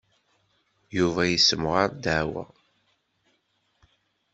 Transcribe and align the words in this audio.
Yuba 0.97 1.21
yessemɣer 1.27 1.87
ddeɛwa. 1.93 2.43